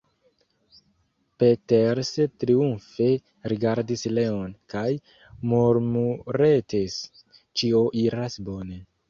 Peters 1.43 2.09
triumfe 2.43 3.09
rigardis 3.53 4.07
Leon 4.19 4.57
kaj 4.75 4.87
murmuretis: 5.53 6.99
Ĉio 7.61 7.85
iras 8.07 8.41
bone. 8.51 8.83